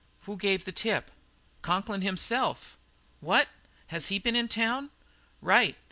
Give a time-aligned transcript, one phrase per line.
[0.21, 1.11] Who gave the tip?"
[1.61, 2.75] "Conklin himself."
[3.19, 3.49] "What?
[3.89, 4.89] Has he been in town?"
[5.43, 5.75] "Right.